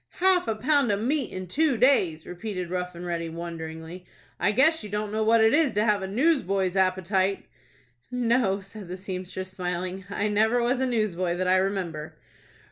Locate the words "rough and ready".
2.71-3.29